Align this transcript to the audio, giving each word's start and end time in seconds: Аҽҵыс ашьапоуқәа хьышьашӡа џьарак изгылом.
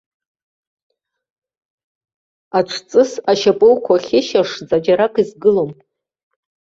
Аҽҵыс 2.57 3.11
ашьапоуқәа 3.31 3.95
хьышьашӡа 4.05 4.77
џьарак 4.83 5.15
изгылом. 5.21 5.71